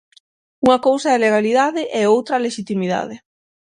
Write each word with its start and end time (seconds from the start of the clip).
Unha 0.65 0.79
cousa 0.87 1.07
é 1.11 1.15
a 1.17 1.23
legalidade 1.25 1.81
e 1.99 2.01
outra 2.15 2.33
a 2.35 2.43
lexitimidade. 2.45 3.15